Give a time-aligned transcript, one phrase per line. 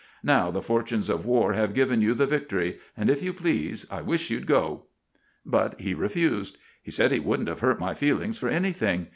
[0.23, 4.01] Now the fortunes of war have given you the victory, and, if you please, I
[4.01, 4.85] wish you'd go.'
[5.45, 6.57] "But he refused.
[6.81, 9.09] He said he wouldn't have hurt my feelings for anything.